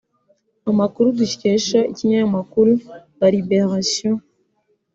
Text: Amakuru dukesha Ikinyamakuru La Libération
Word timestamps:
Amakuru 0.71 1.07
dukesha 1.19 1.79
Ikinyamakuru 1.91 2.71
La 3.19 3.27
Libération 3.35 4.13